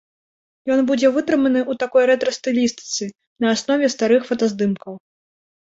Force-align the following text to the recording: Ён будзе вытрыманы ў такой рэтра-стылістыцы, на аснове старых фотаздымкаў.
Ён 0.75 0.79
будзе 0.89 1.07
вытрыманы 1.17 1.61
ў 1.71 1.83
такой 1.83 2.03
рэтра-стылістыцы, 2.11 3.03
на 3.45 3.55
аснове 3.55 3.93
старых 3.99 4.21
фотаздымкаў. 4.33 4.93